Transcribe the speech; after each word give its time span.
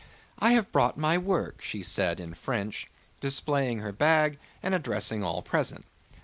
"I 0.39 0.53
have 0.53 0.71
brought 0.71 0.97
my 0.97 1.19
work," 1.19 1.63
said 1.63 2.17
she 2.17 2.23
in 2.23 2.33
French, 2.33 2.87
displaying 3.19 3.81
her 3.81 3.91
bag 3.91 4.39
and 4.63 4.73
addressing 4.73 5.23
all 5.23 5.43
present. 5.43 5.85